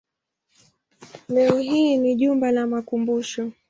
[1.29, 3.51] Leo hii ni jumba la makumbusho.